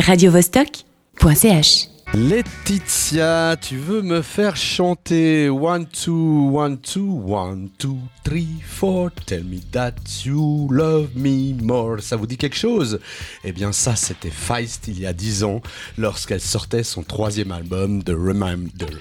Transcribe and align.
radiovostok.ch 0.00 1.93
Laetitia, 2.14 3.56
tu 3.60 3.76
veux 3.76 4.00
me 4.00 4.22
faire 4.22 4.54
chanter? 4.54 5.48
One, 5.48 5.84
two, 5.86 6.48
one, 6.52 6.78
two, 6.78 7.24
one, 7.26 7.70
two, 7.76 7.98
three, 8.22 8.60
four. 8.64 9.10
Tell 9.26 9.42
me 9.42 9.58
that 9.72 9.94
you 10.24 10.68
love 10.70 11.08
me 11.16 11.60
more. 11.60 12.00
Ça 12.00 12.14
vous 12.14 12.28
dit 12.28 12.36
quelque 12.36 12.56
chose? 12.56 13.00
Eh 13.42 13.50
bien, 13.50 13.72
ça, 13.72 13.96
c'était 13.96 14.30
Feist 14.30 14.86
il 14.86 15.00
y 15.00 15.06
a 15.06 15.12
dix 15.12 15.42
ans, 15.42 15.60
lorsqu'elle 15.98 16.40
sortait 16.40 16.84
son 16.84 17.02
troisième 17.02 17.50
album, 17.50 18.04
The 18.04 18.10
Reminder. 18.10 18.96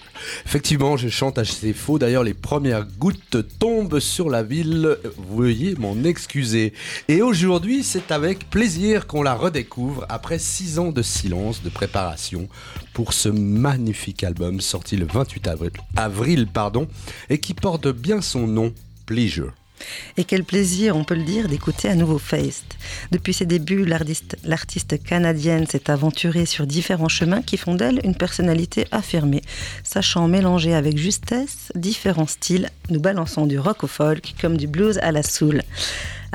Effectivement, 0.47 0.97
je 0.97 1.09
chante 1.09 1.37
assez 1.37 1.73
faux. 1.73 1.99
D'ailleurs, 1.99 2.23
les 2.23 2.33
premières 2.33 2.87
gouttes 2.97 3.37
tombent 3.59 3.99
sur 3.99 4.31
la 4.31 4.41
ville. 4.41 4.97
Veuillez 5.29 5.75
m'en 5.75 6.03
excuser. 6.03 6.73
Et 7.07 7.21
aujourd'hui, 7.21 7.83
c'est 7.83 8.11
avec 8.11 8.49
plaisir 8.49 9.05
qu'on 9.05 9.21
la 9.21 9.35
redécouvre 9.35 10.03
après 10.09 10.39
six 10.39 10.79
ans 10.79 10.91
de 10.91 11.03
silence, 11.03 11.61
de 11.61 11.69
préparation 11.69 12.49
pour 12.93 13.02
ce 13.11 13.27
magnifique 13.27 14.23
album 14.23 14.61
sorti 14.61 14.95
le 14.95 15.05
28 15.05 15.49
avril, 15.97 16.47
pardon, 16.47 16.87
et 17.29 17.39
qui 17.39 17.53
porte 17.53 17.87
bien 17.89 18.21
son 18.21 18.47
nom, 18.47 18.73
Pleasure. 19.05 19.51
Et 20.17 20.23
quel 20.23 20.43
plaisir, 20.43 20.95
on 20.95 21.03
peut 21.03 21.15
le 21.15 21.23
dire, 21.23 21.47
d'écouter 21.49 21.89
à 21.89 21.95
nouveau 21.95 22.17
Feist. 22.17 22.77
Depuis 23.11 23.33
ses 23.33 23.45
débuts, 23.45 23.85
l'artiste 23.85 25.03
canadienne 25.03 25.67
s'est 25.67 25.89
aventurée 25.89 26.45
sur 26.45 26.67
différents 26.67 27.09
chemins 27.09 27.41
qui 27.41 27.57
font 27.57 27.75
d'elle 27.75 27.99
une 28.03 28.15
personnalité 28.15 28.85
affirmée, 28.91 29.41
sachant 29.83 30.27
mélanger 30.27 30.73
avec 30.73 30.97
justesse 30.97 31.71
différents 31.75 32.27
styles, 32.27 32.69
nous 32.89 32.99
balançant 32.99 33.45
du 33.45 33.59
rock 33.59 33.83
au 33.83 33.87
folk 33.87 34.35
comme 34.39 34.57
du 34.57 34.67
blues 34.67 34.99
à 34.99 35.11
la 35.11 35.23
soul. 35.23 35.61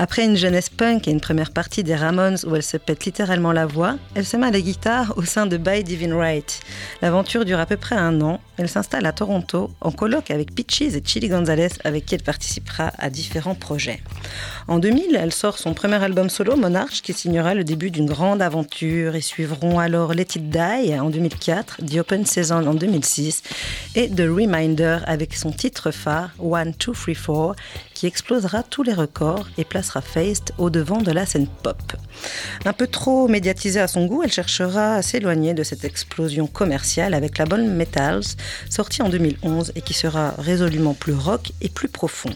Après 0.01 0.25
une 0.25 0.37
jeunesse 0.37 0.71
punk 0.71 1.09
et 1.09 1.11
une 1.11 1.21
première 1.21 1.51
partie 1.51 1.83
des 1.83 1.97
Ramones 1.97 2.39
où 2.47 2.55
elle 2.55 2.63
se 2.63 2.77
pète 2.77 3.05
littéralement 3.05 3.51
la 3.51 3.67
voix, 3.67 3.97
elle 4.15 4.25
se 4.25 4.37
met 4.37 4.47
à 4.47 4.51
la 4.53 4.61
guitare 4.61 5.13
au 5.17 5.23
sein 5.23 5.47
de 5.47 5.57
By 5.57 5.83
Divine 5.83 6.15
Right. 6.15 6.61
L'aventure 7.03 7.45
dure 7.45 7.59
à 7.59 7.67
peu 7.67 7.77
près 7.77 7.97
un 7.97 8.21
an. 8.21 8.41
Elle 8.59 8.69
s'installe 8.69 9.07
à 9.07 9.13
Toronto 9.13 9.73
en 9.81 9.91
colloque 9.91 10.31
avec 10.31 10.55
Peaches 10.55 10.95
et 10.95 11.03
Chili 11.05 11.29
Gonzalez 11.29 11.71
avec 11.83 12.07
qui 12.07 12.15
elle 12.15 12.23
participera 12.23 12.93
à 12.97 13.11
différents 13.11 13.57
projets. 13.57 14.01
En 14.69 14.79
2000, 14.79 15.17
elle 15.17 15.33
sort 15.33 15.59
son 15.59 15.75
premier 15.75 16.01
album 16.01 16.31
solo, 16.31 16.55
Monarch, 16.55 17.01
qui 17.03 17.13
signera 17.13 17.55
le 17.55 17.65
début 17.65 17.91
d'une 17.91 18.07
grande 18.07 18.41
aventure 18.41 19.17
et 19.17 19.21
suivront 19.21 19.81
alors 19.81 20.15
Let 20.15 20.37
It 20.37 20.49
Die 20.49 21.01
en 21.01 21.11
2004, 21.11 21.79
The 21.85 21.97
Open 21.97 22.25
Season 22.25 22.65
en 22.67 22.75
2006 22.75 23.43
et 23.97 24.09
The 24.09 24.29
Reminder 24.29 24.99
avec 25.07 25.35
son 25.35 25.51
titre 25.51 25.91
phare 25.91 26.31
One, 26.39 26.73
Two, 26.75 26.93
Three, 26.93 27.17
Four 27.17 27.57
qui 27.99 28.07
explosera 28.07 28.63
tous 28.63 28.85
les 28.85 28.95
records 28.95 29.49
et 29.59 29.65
placera 29.65 30.01
Feist 30.01 30.53
au 30.57 30.71
devant 30.71 30.99
de 30.99 31.11
la 31.11 31.27
scène 31.27 31.49
pop. 31.49 31.83
Un 32.65 32.73
peu 32.73 32.87
trop 32.87 33.27
médiatisée 33.27 33.81
à 33.81 33.89
son 33.89 34.07
goût, 34.07 34.23
elle 34.23 34.31
cherchera 34.31 34.95
à 34.95 35.03
s'éloigner 35.03 35.53
de 35.53 35.65
cette 35.65 35.85
explosion 35.85 36.47
commerciale 36.47 37.13
avec 37.13 37.39
la 37.39 37.45
bonne 37.45 37.75
Metals, 37.75 38.23
sortie 38.71 39.03
en 39.03 39.09
2011 39.09 39.73
et 39.75 39.81
qui 39.81 39.95
sera 39.95 40.31
résolument 40.39 40.95
plus 40.95 41.13
rock 41.13 41.51
et 41.61 41.69
plus 41.69 41.89
profond. 41.89 42.31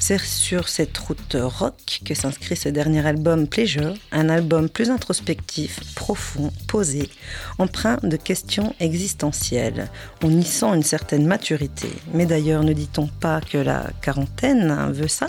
C'est 0.00 0.20
sur 0.20 0.68
cette 0.68 0.96
route 0.96 1.36
rock 1.38 2.00
que 2.04 2.14
s'inscrit 2.14 2.56
ce 2.56 2.68
dernier 2.68 3.04
album 3.04 3.48
Pleasure, 3.48 3.94
un 4.12 4.28
album 4.28 4.68
plus 4.68 4.90
introspectif, 4.90 5.80
profond, 5.94 6.50
posé, 6.68 7.10
empreint 7.58 7.98
de 8.02 8.16
questions 8.16 8.74
existentielles. 8.80 9.90
On 10.22 10.30
y 10.30 10.44
sent 10.44 10.74
une 10.74 10.82
certaine 10.82 11.26
maturité. 11.26 11.88
Mais 12.14 12.26
d'ailleurs, 12.26 12.62
ne 12.62 12.72
dit-on 12.72 13.08
pas 13.08 13.40
que 13.40 13.58
la 13.58 13.90
quarantaine 14.00 14.92
veut 14.92 15.08
ça? 15.08 15.28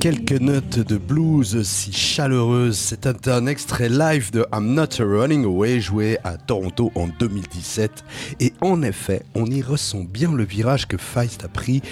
Quelques 0.00 0.40
notes 0.40 0.78
de 0.78 0.96
blues 0.96 1.62
si 1.64 1.92
chaleureuses. 1.92 2.78
C'est 2.78 3.28
un, 3.28 3.46
extrait 3.46 3.88
live 3.88 4.30
de 4.30 4.46
I'm 4.52 4.74
Not 4.74 5.00
Running 5.00 5.44
Away 5.44 5.80
joué 5.80 6.18
à 6.24 6.36
Toronto 6.36 6.92
en 6.94 7.08
2017. 7.08 8.04
Et 8.40 8.52
en 8.60 8.82
effet, 8.82 9.22
on 9.34 9.46
y 9.46 9.60
ressent 9.60 10.04
bien 10.04 10.32
le 10.32 10.44
virage 10.44 10.86
que 10.86 10.96
Feist 10.96 11.44
a 11.44 11.48
pris 11.48 11.82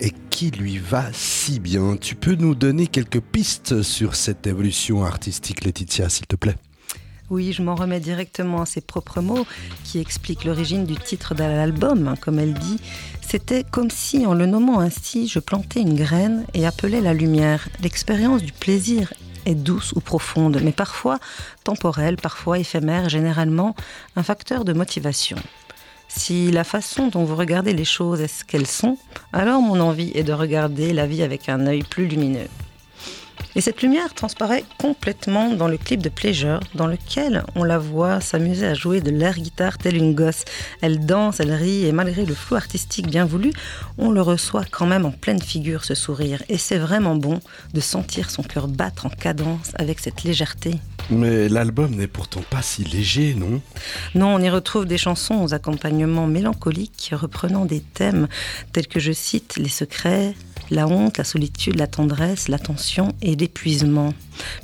et 0.00 0.12
qui 0.28 0.50
lui 0.50 0.78
va 0.78 1.04
si 1.12 1.58
bien. 1.58 1.96
Tu 1.96 2.14
peux 2.14 2.34
nous 2.34 2.54
donner 2.54 2.88
quelques 2.88 3.20
pistes 3.20 3.82
sur 3.82 4.16
cette 4.16 4.46
évolution 4.46 5.04
artistique, 5.04 5.64
Laetitia, 5.64 6.08
s'il 6.08 6.26
te 6.26 6.36
plaît? 6.36 6.56
Oui, 7.30 7.52
je 7.52 7.62
m'en 7.62 7.74
remets 7.74 8.00
directement 8.00 8.62
à 8.62 8.66
ses 8.66 8.80
propres 8.80 9.20
mots 9.20 9.46
qui 9.84 9.98
expliquent 9.98 10.44
l'origine 10.44 10.84
du 10.84 10.94
titre 10.94 11.34
de 11.34 11.42
l'album. 11.42 12.14
Comme 12.20 12.38
elle 12.38 12.54
dit, 12.54 12.78
c'était 13.20 13.64
comme 13.64 13.90
si, 13.90 14.26
en 14.26 14.34
le 14.34 14.46
nommant 14.46 14.78
ainsi, 14.78 15.26
je 15.26 15.40
plantais 15.40 15.80
une 15.80 15.96
graine 15.96 16.44
et 16.54 16.66
appelais 16.66 17.00
la 17.00 17.14
lumière. 17.14 17.68
L'expérience 17.82 18.42
du 18.42 18.52
plaisir 18.52 19.12
est 19.44 19.54
douce 19.54 19.92
ou 19.96 20.00
profonde, 20.00 20.60
mais 20.62 20.72
parfois 20.72 21.18
temporelle, 21.64 22.16
parfois 22.16 22.58
éphémère, 22.58 23.08
généralement 23.08 23.74
un 24.14 24.22
facteur 24.22 24.64
de 24.64 24.72
motivation. 24.72 25.36
Si 26.08 26.52
la 26.52 26.64
façon 26.64 27.08
dont 27.08 27.24
vous 27.24 27.36
regardez 27.36 27.72
les 27.72 27.84
choses 27.84 28.20
est 28.20 28.28
ce 28.28 28.44
qu'elles 28.44 28.66
sont, 28.66 28.98
alors 29.32 29.60
mon 29.60 29.80
envie 29.80 30.12
est 30.14 30.22
de 30.22 30.32
regarder 30.32 30.92
la 30.92 31.06
vie 31.06 31.22
avec 31.22 31.48
un 31.48 31.66
œil 31.66 31.82
plus 31.82 32.06
lumineux. 32.06 32.48
Et 33.54 33.60
cette 33.62 33.80
lumière 33.80 34.12
transparaît 34.12 34.64
complètement 34.78 35.50
dans 35.50 35.68
le 35.68 35.78
clip 35.78 36.02
de 36.02 36.10
Pleasure, 36.10 36.60
dans 36.74 36.86
lequel 36.86 37.42
on 37.54 37.64
la 37.64 37.78
voit 37.78 38.20
s'amuser 38.20 38.66
à 38.66 38.74
jouer 38.74 39.00
de 39.00 39.10
l'air 39.10 39.38
guitare 39.38 39.78
telle 39.78 39.96
une 39.96 40.14
gosse. 40.14 40.44
Elle 40.82 41.06
danse, 41.06 41.40
elle 41.40 41.52
rit, 41.52 41.86
et 41.86 41.92
malgré 41.92 42.26
le 42.26 42.34
flou 42.34 42.56
artistique 42.56 43.08
bien 43.08 43.24
voulu, 43.24 43.52
on 43.96 44.10
le 44.10 44.20
reçoit 44.20 44.64
quand 44.70 44.86
même 44.86 45.06
en 45.06 45.10
pleine 45.10 45.40
figure 45.40 45.84
ce 45.84 45.94
sourire. 45.94 46.42
Et 46.48 46.58
c'est 46.58 46.78
vraiment 46.78 47.16
bon 47.16 47.40
de 47.72 47.80
sentir 47.80 48.30
son 48.30 48.42
cœur 48.42 48.68
battre 48.68 49.06
en 49.06 49.10
cadence 49.10 49.72
avec 49.76 50.00
cette 50.00 50.22
légèreté. 50.22 50.74
Mais 51.08 51.48
l'album 51.48 51.94
n'est 51.94 52.08
pourtant 52.08 52.42
pas 52.50 52.62
si 52.62 52.82
léger, 52.84 53.34
non? 53.34 53.62
Non, 54.14 54.34
on 54.34 54.40
y 54.40 54.50
retrouve 54.50 54.86
des 54.86 54.98
chansons 54.98 55.42
aux 55.42 55.54
accompagnements 55.54 56.26
mélancoliques 56.26 57.10
reprenant 57.12 57.64
des 57.64 57.80
thèmes 57.80 58.26
tels 58.72 58.88
que 58.88 58.98
je 58.98 59.12
cite 59.12 59.56
les 59.56 59.68
secrets, 59.68 60.34
la 60.70 60.86
honte, 60.88 61.18
la 61.18 61.24
solitude, 61.24 61.78
la 61.78 61.86
tendresse, 61.86 62.48
l'attention 62.48 63.14
et 63.22 63.36
l'épuisement. 63.36 64.14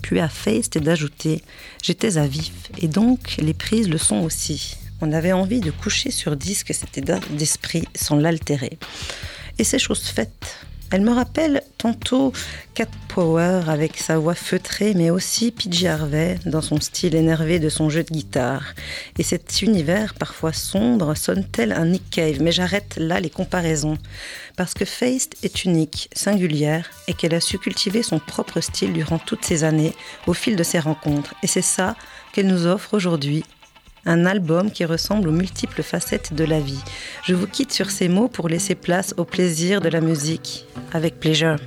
Puis 0.02 0.20
à 0.20 0.28
Feist 0.28 0.76
et 0.76 0.80
d'ajouter 0.80 1.42
J'étais 1.82 2.18
à 2.18 2.26
vif, 2.26 2.70
et 2.78 2.88
donc 2.88 3.36
les 3.38 3.54
prises 3.54 3.88
le 3.88 3.98
sont 3.98 4.20
aussi. 4.20 4.76
On 5.00 5.12
avait 5.12 5.32
envie 5.32 5.60
de 5.60 5.70
coucher 5.70 6.10
sur 6.10 6.36
disque 6.36 6.72
cet 6.72 6.96
état 6.96 7.18
d'esprit 7.30 7.84
sans 7.94 8.16
l'altérer. 8.16 8.78
Et 9.58 9.64
c'est 9.64 9.78
chose 9.78 10.02
faite. 10.02 10.58
Elle 10.92 11.00
me 11.00 11.12
rappelle 11.12 11.62
tantôt 11.78 12.34
Cat 12.74 12.84
Power 13.08 13.62
avec 13.66 13.96
sa 13.96 14.18
voix 14.18 14.34
feutrée, 14.34 14.92
mais 14.94 15.08
aussi 15.08 15.50
PJ 15.50 15.86
Harvey 15.86 16.38
dans 16.44 16.60
son 16.60 16.82
style 16.82 17.14
énervé 17.14 17.58
de 17.58 17.70
son 17.70 17.88
jeu 17.88 18.04
de 18.04 18.10
guitare. 18.10 18.74
Et 19.18 19.22
cet 19.22 19.62
univers 19.62 20.12
parfois 20.12 20.52
sombre 20.52 21.14
sonne 21.14 21.46
tel 21.50 21.72
un 21.72 21.86
Nick 21.86 22.10
Cave, 22.10 22.42
mais 22.42 22.52
j'arrête 22.52 22.96
là 22.98 23.20
les 23.20 23.30
comparaisons. 23.30 23.96
Parce 24.58 24.74
que 24.74 24.84
Feist 24.84 25.34
est 25.42 25.64
unique, 25.64 26.10
singulière, 26.12 26.90
et 27.08 27.14
qu'elle 27.14 27.34
a 27.34 27.40
su 27.40 27.58
cultiver 27.58 28.02
son 28.02 28.18
propre 28.18 28.60
style 28.60 28.92
durant 28.92 29.18
toutes 29.18 29.46
ces 29.46 29.64
années, 29.64 29.94
au 30.26 30.34
fil 30.34 30.56
de 30.56 30.62
ses 30.62 30.78
rencontres. 30.78 31.34
Et 31.42 31.46
c'est 31.46 31.62
ça 31.62 31.96
qu'elle 32.34 32.48
nous 32.48 32.66
offre 32.66 32.92
aujourd'hui 32.92 33.44
un 34.06 34.26
album 34.26 34.70
qui 34.70 34.84
ressemble 34.84 35.28
aux 35.28 35.32
multiples 35.32 35.82
facettes 35.82 36.34
de 36.34 36.44
la 36.44 36.60
vie. 36.60 36.82
Je 37.24 37.34
vous 37.34 37.46
quitte 37.46 37.72
sur 37.72 37.90
ces 37.90 38.08
mots 38.08 38.28
pour 38.28 38.48
laisser 38.48 38.74
place 38.74 39.14
au 39.16 39.24
plaisir 39.24 39.80
de 39.80 39.88
la 39.88 40.00
musique. 40.00 40.66
Avec 40.92 41.20
plaisir. 41.20 41.58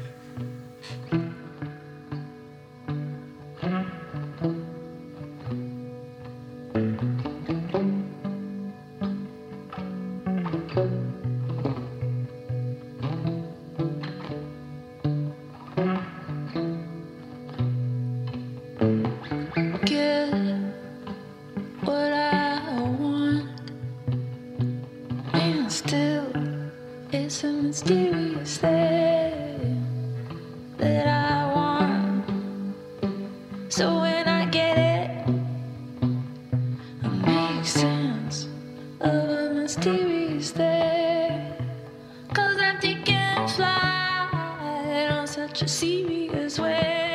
still 25.75 26.31
it's 27.12 27.44
a 27.44 27.51
mysterious 27.51 28.57
thing 28.60 29.86
that 30.77 31.06
I 31.06 31.54
want. 31.54 32.25
So 33.68 34.00
when 34.00 34.25
I 34.25 34.45
get 34.45 34.77
it, 34.77 35.12
I 37.04 37.07
make 37.10 37.66
sense 37.66 38.48
of 39.01 39.30
a 39.30 39.54
mysterious 39.54 40.51
thing. 40.51 41.54
Cause 42.33 42.57
empty 42.57 42.95
can 43.04 43.45
fly 43.50 45.10
on 45.12 45.28
such 45.28 45.62
a 45.62 45.68
serious 45.68 46.57
way. 46.57 47.15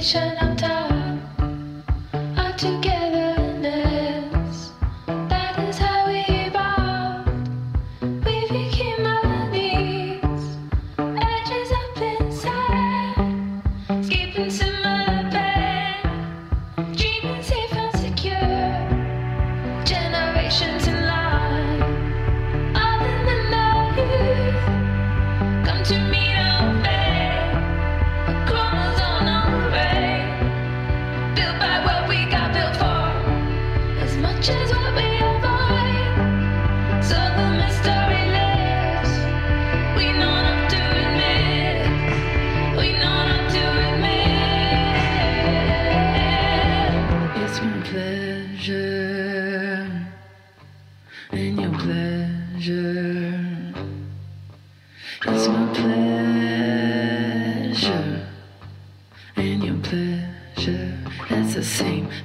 station 0.00 0.32
on 0.38 0.56
top 0.56 0.90
are 2.38 2.52
togetherness. 2.56 4.72
That 5.06 5.58
is 5.68 5.76
how 5.76 6.06
we 6.06 6.20
evolved. 6.46 7.50
We 8.00 8.48
became 8.48 9.04
our 9.04 9.50
needs, 9.50 10.56
edges 10.98 11.70
up 11.80 12.00
inside, 12.00 13.18
escaping 13.90 14.50
my 14.82 15.28
bed, 15.34 16.02
dreaming 16.96 17.42
safe 17.42 17.72
and 17.74 17.92
secure. 18.00 18.56
Generation. 19.84 20.79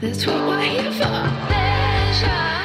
That's 0.02 0.28
what 0.28 0.36
we're 0.48 0.62
here 0.62 0.92
for. 0.92 1.06
Pleasure. 1.48 2.65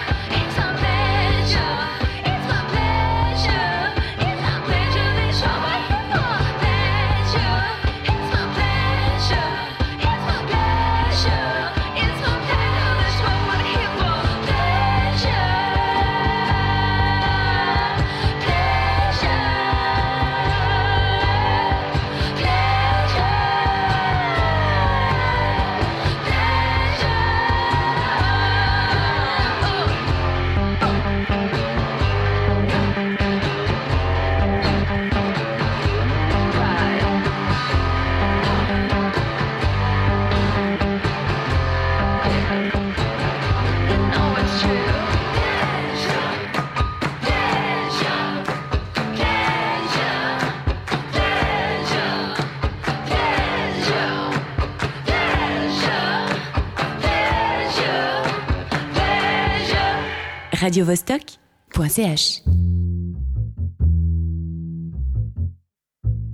radiovostok.ch. 60.60 62.42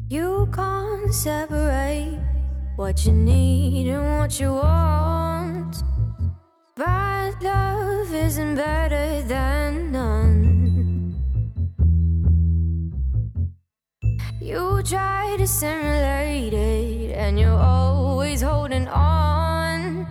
You 0.08 0.48
can't 0.52 1.14
separate 1.14 2.18
what 2.74 3.06
you 3.06 3.12
need 3.12 3.86
and 3.88 4.18
what 4.18 4.40
you 4.40 4.52
want. 4.52 5.76
Bad 6.74 7.40
love 7.40 8.12
isn't 8.12 8.56
better 8.56 9.22
than 9.22 9.92
none. 9.92 11.14
You 14.40 14.82
try 14.82 15.36
to 15.38 15.46
simulate 15.46 16.52
it, 16.52 17.12
and 17.12 17.38
you're 17.38 17.62
always 17.76 18.42
holding 18.42 18.88
on. 18.88 20.06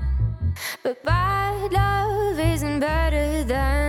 But 0.84 1.03
bad 1.03 1.74
love 1.74 2.39
isn't 2.39 2.79
better 2.79 3.43
than 3.43 3.85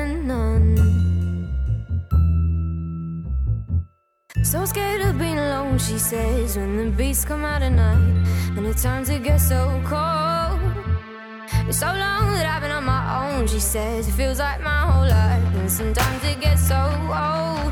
So 4.57 4.65
scared 4.65 5.03
of 5.03 5.19
being 5.19 5.39
alone, 5.39 5.77
she 5.77 5.99
says, 5.99 6.57
when 6.57 6.79
the 6.79 6.91
beats 6.91 7.27
come 7.27 7.45
out 7.45 7.61
at 7.61 7.73
night 7.73 8.25
and 8.57 8.65
the 8.65 8.73
times 8.73 9.11
it 9.11 9.23
gets 9.23 9.47
so 9.47 9.69
cold. 9.85 10.59
It's 11.69 11.79
so 11.79 11.89
long 11.89 12.33
that 12.33 12.47
I've 12.49 12.63
been 12.63 12.71
on 12.71 12.85
my 12.85 13.05
own, 13.21 13.47
she 13.47 13.61
says, 13.61 14.09
it 14.09 14.13
feels 14.13 14.39
like 14.39 14.63
my 14.63 14.81
whole 14.89 15.07
life, 15.07 15.55
and 15.57 15.71
sometimes 15.71 16.25
it 16.25 16.41
gets 16.41 16.67
so 16.67 16.75
old. 16.75 17.71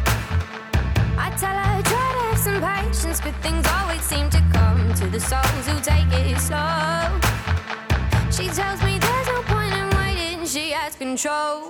I 1.17 1.33
tell 1.41 1.57
her, 1.57 1.83
try 1.85 2.07
to 2.17 2.23
have 2.29 2.39
some 2.39 2.61
patience, 2.61 3.19
but 3.19 3.35
things 3.37 3.67
always 3.67 4.03
seem 4.03 4.29
to 4.29 4.43
come 4.53 4.93
to 4.97 5.07
the 5.07 5.21
souls 5.21 5.67
who 5.67 5.81
take 5.81 6.13
it 6.13 6.39
slow. 6.39 7.09
She 8.31 8.55
tells 8.55 8.83
me 8.85 8.99
there's 8.99 9.29
no 9.29 9.41
point 9.45 9.73
in 9.73 9.89
waiting, 9.97 10.45
she 10.45 10.73
has 10.73 10.97
control. 10.97 11.67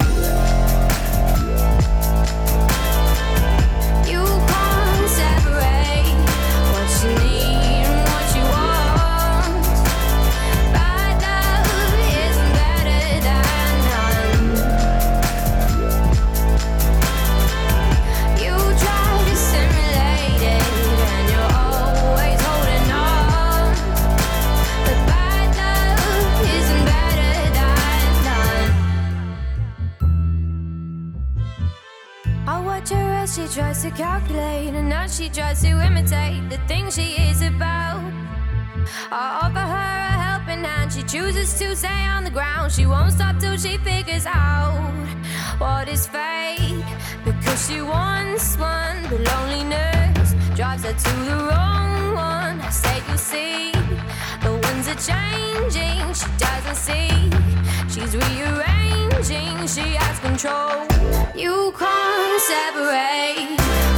She 33.35 33.49
tries 33.49 33.83
to 33.83 33.91
calculate, 33.91 34.75
and 34.75 34.89
now 34.89 35.09
she 35.09 35.29
tries 35.29 35.61
to 35.61 35.69
imitate 35.69 36.49
the 36.51 36.59
things 36.69 36.95
she 36.95 37.17
is 37.29 37.43
about. 37.43 38.01
I 39.11 39.41
offer 39.43 39.67
her 39.75 39.93
a 40.09 40.15
helping 40.27 40.63
hand, 40.63 40.93
she 40.93 41.03
chooses 41.03 41.59
to 41.59 41.75
stay 41.75 42.05
on 42.07 42.23
the 42.23 42.31
ground. 42.31 42.71
She 42.71 42.87
won't 42.87 43.13
stop 43.13 43.41
till 43.41 43.57
she 43.57 43.77
figures 43.79 44.25
out 44.27 44.95
what 45.59 45.89
is 45.89 46.07
fate. 46.07 46.85
Because 47.25 47.67
she 47.67 47.81
wants 47.83 48.57
one, 48.57 49.03
but 49.11 49.21
loneliness 49.33 50.35
drives 50.55 50.85
her 50.85 50.93
to 50.93 51.17
the 51.29 51.37
wrong 51.49 52.15
one. 52.15 52.61
I 52.61 52.71
say, 52.71 53.03
you 53.11 53.19
see, 53.19 53.73
the 54.85 54.91
winds 54.91 55.09
are 55.09 55.15
changing, 55.15 56.15
she 56.15 56.27
doesn't 56.39 56.77
see. 56.77 57.31
She's 57.89 58.17
rearranging, 58.17 59.67
she 59.67 59.97
has 59.97 60.19
control. 60.21 60.87
You 61.35 61.73
can't 61.79 62.41
separate 62.43 63.94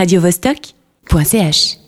radiovostok.ch 0.00 1.79